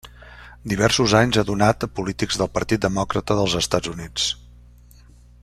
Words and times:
Diversos 0.71 1.13
anys 1.19 1.37
ha 1.41 1.43
donat 1.49 1.85
a 1.87 1.89
polítics 1.99 2.41
del 2.43 2.49
Partit 2.57 2.83
Demòcrata 2.89 3.39
dels 3.41 3.55
Estats 3.61 3.93
Units. 3.95 4.27